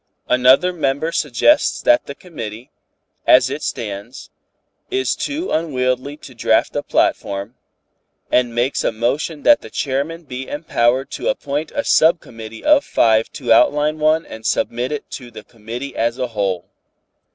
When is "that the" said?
1.83-2.15, 9.43-9.69